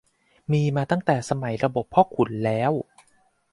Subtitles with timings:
[0.51, 2.71] มีมาตั้งแต่สมัยระบบพ่อขุนแล้ว